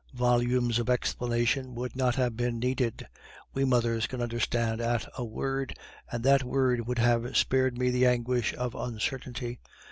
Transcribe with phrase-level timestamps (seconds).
[0.15, 3.07] Volumes of explanation would not have been needed;
[3.53, 5.77] we mothers can understand at a word,
[6.11, 9.59] and that word would have spared me the anguish of uncertainty.